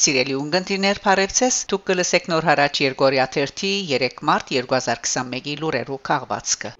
[0.00, 6.70] Սիրելի ունգընտիրներ, Փարեվցես, դուք կլսեք նոր հարաճ Երգորիա 3 3 մարտ 2021-ի լուրերու քաղվածքը։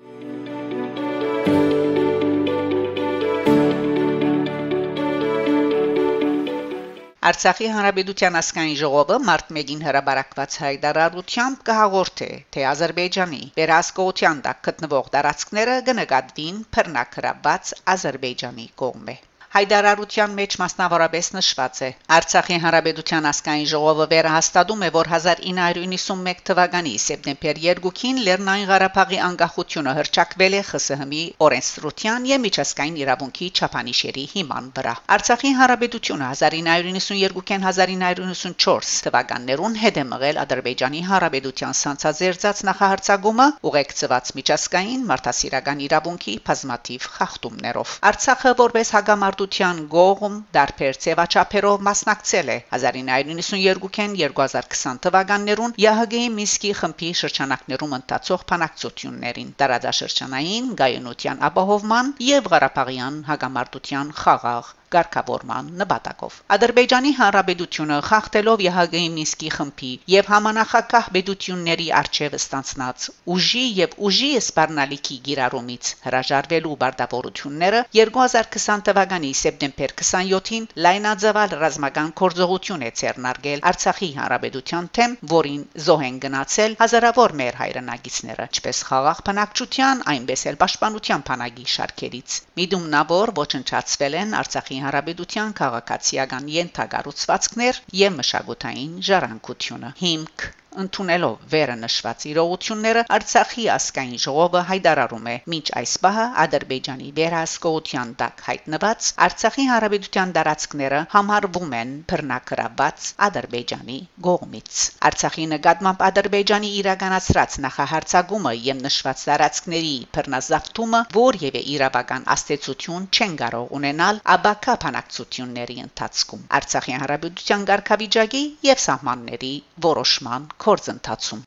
[7.31, 15.81] Արցախի հանրապետության ասկային ժողովը մարտ 1-ին հրաբարակված հայտարարությամբ կհաղորդե, թե Ադրբեջանի վերահսկողության տակ գտնվող տարածքները
[15.91, 21.87] կնկատվին բռնակրաբաց Ադրբեջանի կողմէ։ Հայդարարության մեջ մասնավորապես նշված է.
[22.17, 30.55] Արցախի հանրապետության ասկային ժողովը վերահաստատում է, որ 1991 թվականի սեպտեմբեր 2-ին Լեռնային Ղարաբաղի անկախությունը հրճակվել
[30.55, 40.01] է ԽՍՀՄ-ի օրենսդրության եւ միջազգային իրավունքի չափանիշերի հիման վրա։ Արցախի հանրապետությունը 1992-ին 1994 թվականներուն հետ
[40.05, 49.40] է մղել Ադրբեջանի հանրապետության սանցազերծած նախահարցակումը ուղեկցված միջազգային մարդասիրական իրավունքի բազմաթիվ խախտումներով։ Արցախը որպես հագամարտ
[49.41, 59.55] հաղորդության գողում դարբեր ցեվաչափերով մասնակցել է 1992-ին 2020 թվականներուն ՀՀԳ-ի Միսկի խմբի շրջանակներում ընթացող փանակցություններին
[59.63, 69.93] տարածաշրջանային գայունության ապահովման եւ Ղարաբաղյան հագամարտության խաղաղ ղեկավարման նպատակով Ադրբեջանի Հանրապետությունը խախտելով ՀՀԳ-ի Մինսկի խմբի
[70.15, 79.95] եւ համանախակահ բեդությունների արչեւ ստանցնած ուժի եւ ուժի սպառնալիքի գիրառումից հրաժարվելու բարդավորությունները 2020 թվականի սեպտեմբեր
[80.01, 87.59] 27-ին լայնաձավալ ռազմական կորձողություն է ցերնարգել Արցախի Հանրապետության թեմ, որին զոհ են գնացել հազարավոր մեր
[87.61, 96.49] հայրենագիտները, ինչպես խաղաղ բնակչության, այնպես էլ պաշտպանության բանակի շարքերից։ Միդումնավոր ոչնչացվել են Արցախի Հանրապետության քաղաքացիական
[96.55, 100.47] յենթագառուցվածքներ եւ մշակութային ժառանգությունը։ Հիմք
[100.83, 108.45] ընդունելով վերը նշված իրողությունները Արցախի ասկային ժողովը հայտարարում է մինչ այս պահը Ադրբեջանի վերահսկողության տակ
[108.49, 114.81] հայտնված Արցախի հանրապետության տարածքները համարվում են բռնակրաբաց Ադրբեջանի կողմից
[115.11, 124.23] Արցախի նկատմամբ Ադրբեջանի իրականացրած նախահարցակումը եւ նշված տարածքների բռնազավթումը որևէ իրավական աստեցություն չեն կարող ունենալ
[124.37, 129.53] աբակա փանակցությունների ընթացքում Արցախի հանրապետության ղարքավիճակի եւ սահմանների
[129.91, 131.47] որոշման գործընթացում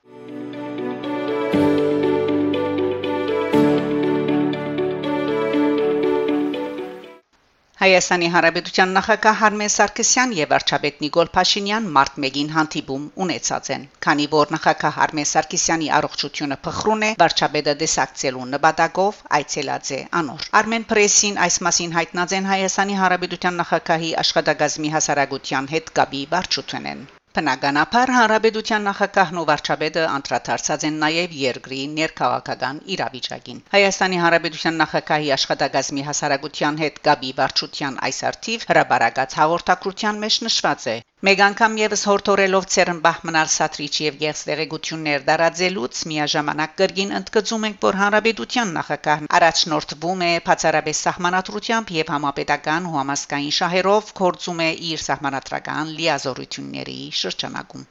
[7.84, 14.28] Հայաստանի Հանրապետության նախագահ Հարմեն Սարգսյան եւ վարչապետ Նիկոլ Փաշինյան մարտ 1-ին հանդիպում ունեցած են։ Քանի
[14.36, 21.42] որ նախագահ Հարմեն Սարգսյանի առողջությունը փխրուն է, վարչապետը դեսակցելու նպատակով այցելած է անոր։ Armen Press-ին
[21.48, 27.04] այս մասին հայտնած են Հայաստանի Հանրապետության նախագահի աշխատակազմի հասարակության հետ գաբի վարչությունեն։
[27.38, 36.06] Բնականաբար հանրապետության նախագահն ու վարչապետը անդրադարձած են նաև երկրի ներքաղաքական իրավիճակին։ Հայաստանի հանրապետության նախագահի աշխատակազմի
[36.10, 40.96] հասարակության հետ գաբի վարչության այս արդիվ հրաբարակած հաղորդակցության մեջ նշված է.
[41.24, 48.00] Մեկ անգամ եւս հորթորելով ցերնբահ մնալ սատրիչ եւ գեղձեղեցություններ դարաձելուց միաժամանակ կրգին ընդգծում ենք, որ
[48.02, 55.96] հանրապետության նախագահն առաջնորդվում է բացառապես սահմանադրությամբ եւ համապետական ու համասկային շահերով կորցում է իր սահմանադրական
[56.04, 57.88] լիազորությունների շրջանակում։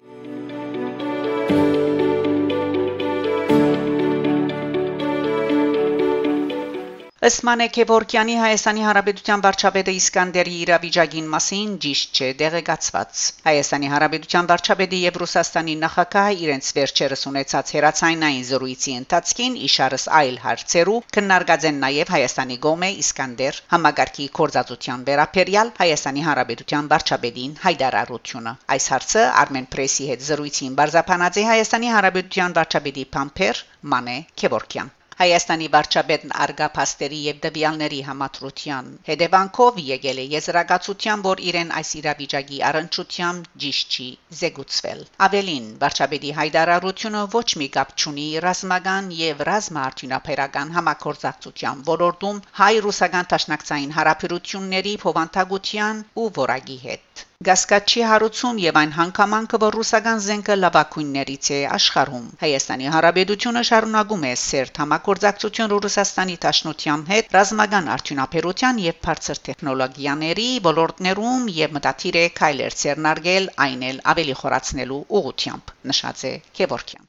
[7.26, 14.98] Ըստ Մանե Քևորքյանի Հայաստանի Հանրապետության վարչապետը Իսկանդերի իրավիճակին մասին ճիշտ չէ դեղեկացված։ Հայաստանի Հանրապետության վարչապետի
[15.02, 22.10] եւ Ռուսաստանի նախագահը իրենց վերջերս ունեցած հերացայինային զրույցի ընթացքին իշարս այլ հարցերու քննարկած են նաեւ
[22.14, 30.26] Հայաստանի գոմե Իսկանդեր համագարկի կորզածության վերաբերյալ Հայաստանի Հանրապետության վարչապետին հայտարարությունը։ Այս հարցը Armen Press-ի հետ
[30.30, 33.62] զրույցին բարձապանած է Հայաստանի Հանրապետության վարչապետի Փամփեր
[33.94, 41.90] Մանե Քևորքյան Հայաստանի վարչապետն արգափաստերի եւ դվյալների համատրության հետևանքով եկել է եզրակացության, որ իրեն այս
[42.00, 44.08] իրավիճակի առընչությամբ ճիշտ չի
[44.42, 53.96] զեկուցվել։ Ավելին, վարչապետի հայտարարությունը ոչ մի կապ չունի ռազմական եւ ռազմաարդյունաբերական համակորձակցության ոլորտում հայ-ռուսական տաշնակցային
[53.98, 61.58] հարաբերությունների փոխանցագության ու որակի հետ։ Գասկաչի հարուցում եւ այն հանգամանքը, որ ռուսական զենքը լավակույններից է
[61.76, 70.46] աշխարհում։ Հայաստանի Հանրապետությունը շարունակում է սերտ համագործակցություն Ռուսաստանի Դաշնության հետ ռազմական արդյունաբերության եւ բարձր տեխնոլոգիաների
[70.68, 77.08] ոլորտներում եւ մտադիր է քայլեր ցերնարգել այն էլ ավելի խորացնելու ուղղությամբ, նշած է Քևորքյան։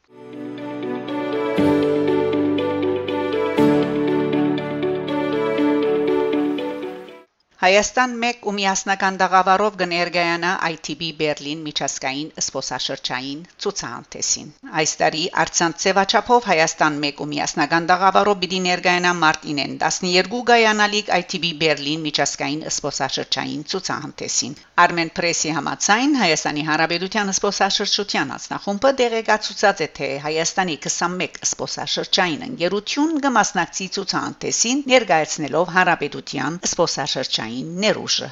[7.64, 14.50] Հայաստան 1 ու միասնական դաղավարով կներկայանա ITB Բերլին միջազգային սփոսաշրջային ցուցահանդեսին։
[14.82, 21.46] Այս տարի արցանց ծեվաչափով Հայաստան 1 ու միասնական դաղավարով պիտի ներկայանա մարտինեն 12 գայանալիք ITB
[21.62, 30.78] Բերլին միջազգային սփոսաշրջային ցուցահանդեսին։ Armen Press-ի համաձայն Հայաստանի Հանրապետության սփոսաշրջության անձնախումբը դեղեկացուցած է թե Հայաստանի
[30.90, 38.28] 21 սփոսաշրջային ընկերություն կմասնակցի ցուցահանդեսին ներկայացնելով Հանրապետության սփոսաշրջային ազգային ներուժը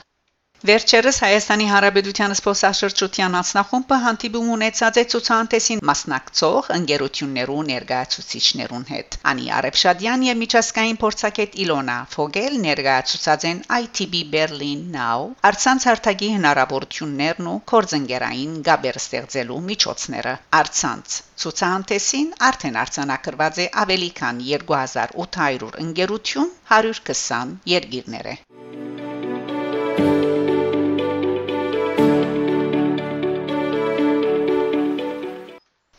[0.70, 10.26] Վերջերս Հայաստանի Հանրապետության սփոսաշրջության անձնախումբը հանդիպում ունեցած է ցուցահանդեսին մասնակցող ընկերություններու ներկայացուցիչներուն հետ։ Անի Արեփշադյան
[10.28, 18.54] եւ միջազգային փորձագետ Իլոնա Ֆոգել ներկայացուցած են ITB Berlin Now արցանց հարթակի հնարավորություններն ու կորձընկերային
[18.70, 28.36] գաբեր ստեղծելու միջոցները։ Արցանց ցուցահանդեսին արդեն արձանագրված է ավելի քան 2800 ընկերություն 120 երկիրներ։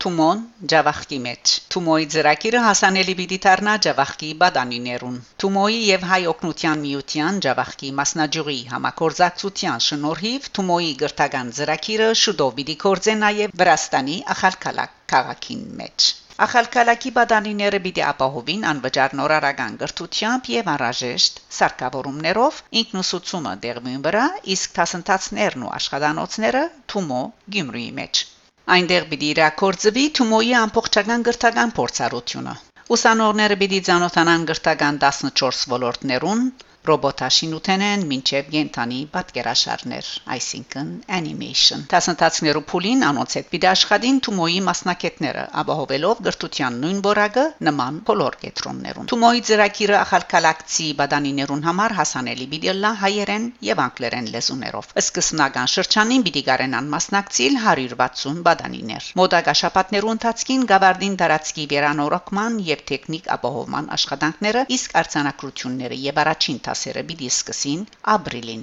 [0.03, 0.41] Թումոն
[0.71, 7.91] Ջավախկի մեջ Թումոյի ծրագիրը հասանելի պիտի դառնա Ջավախկի բադանիներուն Թումոյի եւ հայ օկնության միության Ջավախկի
[7.99, 16.11] մասնաճյուղի համակորձակցության շնորհիվ Թումոյի գրթական ծրագիրը շուտով պիտի կորձե նաեւ Վրաստանի Ախալքալակ քաղաքին մեջ
[16.49, 24.29] Ախալքալակի բադանիները պիտի ապահովին անվճար նորարարական գրթությամբ եւ անհրաժեշտ սարքավորումներով ինքնուսուցումը դերմին վրա
[24.59, 27.25] իսկ դասընթացներն ու աշխատանոցները Թումո
[27.57, 28.29] Գյումրիի մեջ
[28.71, 32.53] Այնտեղ պիտի իրակորձվի Թումոյի ամբողջական գրթական փորձառությունը։
[32.97, 36.45] Ուսանողները պիտի ցանոթանան գրթական 14 ոլորտներուն,
[36.89, 40.89] ռոբոտաշինութենեն մինչև գենթանի պատկերաշարներ, այսինքն
[41.19, 48.39] animation։ Տասնտացներու փուլին անոնց հետ պիտի աշխատին Թումոյի մասնակետները, ապահովելով գրթության նույն որակը նման բոլոր
[48.43, 56.27] կետրոններուն։ Թումոյի ծրագիրը ախալկալակցի բադանիներուն համար հասանելի պիտի լա հայերեն եւ անգլերեն լեզուներով։ Սկզբնական շրջանին
[56.27, 64.67] պիտի գարենան մասնակցիլ 160 բադանիներ։ Մոդագա շաբաթներու ընթացքին գավարդին տարածքի վերանորոգման եւ տեխնիկ ապահովման աշխատանքները,
[64.79, 67.81] իսկ արձանագրությունները եւ առաջին դասերը պիտի սկսին
[68.17, 68.63] ապրիլին։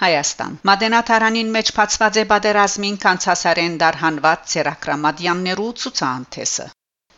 [0.00, 0.52] Հայաստան.
[0.68, 6.68] Մադենաթարանին մեջ փածված է բادرազմին կանցասարեն դարհանված ցերակրամադյաններու ցուցանթեսը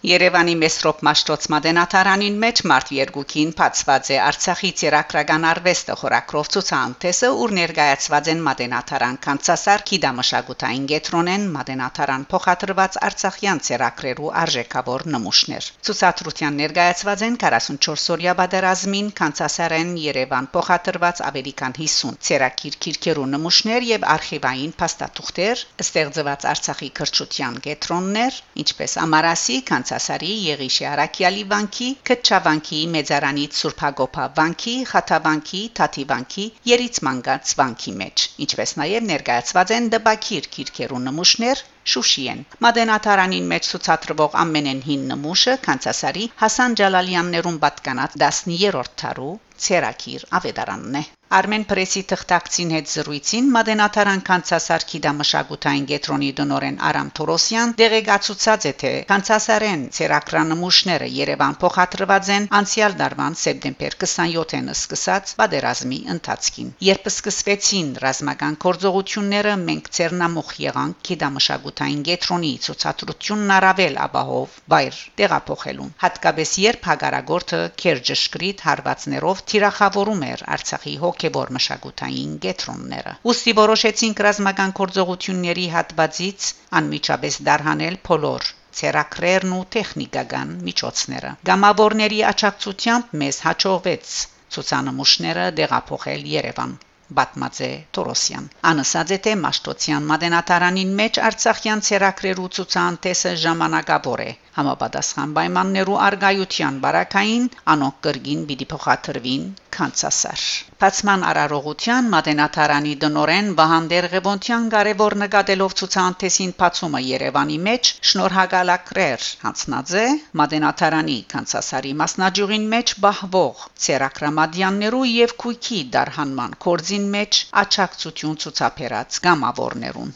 [0.02, 7.54] Երևանի Մեսրոպ Մաշտոց Մադենատարանին մեջ մարտ 2-ին բացված է Արցախի ցերակրական արվեստը խորակրով ցուցանտեսը, ուր
[7.58, 17.38] ներկայացված են Մադենատարան կանցասարքի դամշակութային գետրոնեն Մադենատարան փոխադրված Արցախյան ցերակրերու արժեքավոր նմուշներ։ Ցուցադրության ներկայացված են
[17.46, 26.50] 44-օրյա բادرազմին կանցասարեն Երևան փոխադրված ավելի քան 50 ցերակիր քիրքերու նմուշներ եւ արխիվային փաստաթուղթեր, ստեղծված
[26.56, 35.60] Արցախի քրչության գետրոններ, ինչպես Ամարասի կանց Ղարաբաղցասարի Եղիշի Արաքյալի վանքի, Քչավանքի Մեծարանից Սուրբագոփա վանքի, Խաթավանքի,
[35.80, 44.40] Թաթիվանքի, Երիցմանգած վանքի մեջ, ինչպես նաև ներկայացված են դբակիր քիրքերու նմուշներ Շուշիեն Մադենատարանին մեջ ցուցադրվող
[44.46, 49.32] ամենեն հին նմուշը Կանցասարի Հասան Ջալալյաններուն պատկանած 10-րդ թարու
[49.66, 57.70] ցերակիր ավետարանն է։ Armen Press-ի թղթակցին հետ զրույցին մատենատարան Կանցասարքի դամշակութային գետրոնի դոնորեն Արամ Թորոսյան
[57.78, 66.74] դեղեկացուցած է թե Կանցասարեն ցերակրանմուշները Երևան փոխադրված են անցյալ դարվան սեպտեմբեր 27-ին սկսած պատերազմի ընթացքին։
[66.90, 76.54] Երբ սկսվեցին ռազմական գործողությունները, մենք ցերնամուխ եղանք դամշակութային գետրոնի ցուցադրությունն առավել ապահով վայր տեղափոխելուն։ Հատկապես
[76.66, 85.66] երբ հագարագորթը քերջշկրիտ հարվածներով թիրախավորում էր Արցախի հոգ հոգևոր մշակութային գետրոնները։ Ոստի որոշեցին ռազմական կորձողությունների
[85.74, 86.46] հատվածից
[86.78, 94.16] անմիջապես դարհանել փոլոր ցերակրերն ու տեխնիկական միջոցները։ Գամավորների աճակցությամբ մեզ հաջողվեց
[94.56, 96.74] ցուցանմուշները դեղափոխել Երևան
[97.20, 105.98] Բատմաձե Տորոսյան անասած է թե Մաշտոցյան Մադենատարանին մեջ Արցախյան ցերակրերու ցուցանտեսը ժամանակավոր է համապատասխան պայմաններու
[106.06, 107.44] արգայության բարակային
[107.74, 109.44] անոնք կրգին պիտի փոխադրվին
[109.76, 110.42] քանցասար
[110.82, 120.04] Բացման արարողության մատենաթարանի դնորեն Վահանդեր Ղևոնտյան կարևոր նկատելով ցուցանտեսին բացումը Երևանի մեջ շնորհակալակրեր հանցնաձե
[120.42, 130.14] մատենաթարանի քանցասարի մասնաճյուղին մեջ բահվող ցերակրամադյաններու եւ քույքի դարհանման կորձին մեջ աճակցություն ցուցաբերած գամավորներուն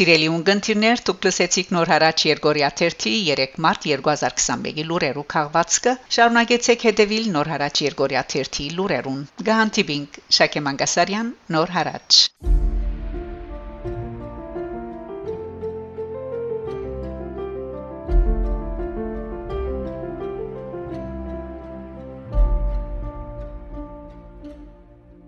[0.00, 7.28] Սիրելի ունգընտիրներ, դուք լսեցիք նոր հարաճ Երգորիա 3 3 մարտ 2021-ի լուրերու քաղվածքը։ Շարունակեցեք հետևել
[7.36, 12.24] նոր հարաճ Երգորիա 3 լուրերուն։ Գահանտիբինգ Շակե Մանգասարյան նոր հարաճ